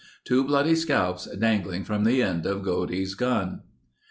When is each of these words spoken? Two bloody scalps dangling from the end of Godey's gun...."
Two 0.25 0.43
bloody 0.43 0.73
scalps 0.73 1.27
dangling 1.37 1.83
from 1.83 2.05
the 2.05 2.23
end 2.23 2.47
of 2.47 2.63
Godey's 2.63 3.13
gun...." 3.13 3.59